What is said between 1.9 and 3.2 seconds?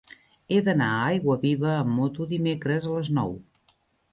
moto dimecres a les